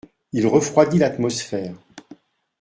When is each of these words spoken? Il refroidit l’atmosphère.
Il 0.33 0.47
refroidit 0.47 0.97
l’atmosphère. 0.97 1.75